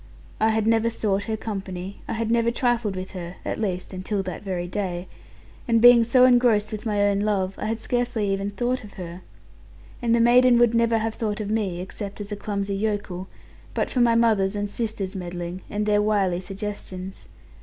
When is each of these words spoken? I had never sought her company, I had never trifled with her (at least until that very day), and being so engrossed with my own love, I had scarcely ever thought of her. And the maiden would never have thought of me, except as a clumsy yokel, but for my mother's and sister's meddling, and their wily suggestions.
I 0.39 0.49
had 0.49 0.65
never 0.65 0.89
sought 0.89 1.25
her 1.25 1.37
company, 1.37 2.01
I 2.07 2.13
had 2.13 2.31
never 2.31 2.49
trifled 2.49 2.95
with 2.95 3.11
her 3.11 3.35
(at 3.45 3.59
least 3.61 3.93
until 3.93 4.23
that 4.23 4.41
very 4.41 4.67
day), 4.67 5.07
and 5.67 5.79
being 5.79 6.03
so 6.03 6.25
engrossed 6.25 6.71
with 6.71 6.87
my 6.87 7.03
own 7.03 7.19
love, 7.19 7.53
I 7.59 7.67
had 7.67 7.79
scarcely 7.79 8.33
ever 8.33 8.49
thought 8.49 8.83
of 8.83 8.93
her. 8.93 9.21
And 10.01 10.15
the 10.15 10.19
maiden 10.19 10.57
would 10.57 10.73
never 10.73 10.97
have 10.97 11.13
thought 11.13 11.39
of 11.39 11.51
me, 11.51 11.81
except 11.81 12.19
as 12.19 12.31
a 12.31 12.35
clumsy 12.35 12.75
yokel, 12.77 13.27
but 13.75 13.91
for 13.91 14.01
my 14.01 14.15
mother's 14.15 14.55
and 14.55 14.67
sister's 14.67 15.15
meddling, 15.15 15.61
and 15.69 15.85
their 15.85 16.01
wily 16.01 16.39
suggestions. 16.39 17.27